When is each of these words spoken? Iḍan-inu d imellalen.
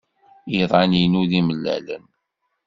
Iḍan-inu 0.61 1.23
d 1.29 1.31
imellalen. 1.39 2.05